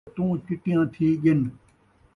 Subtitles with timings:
[0.07, 1.39] رتوں چٹیاں تھی ڳن